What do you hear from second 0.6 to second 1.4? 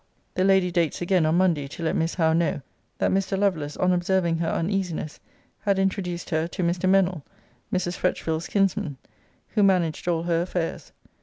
dates again on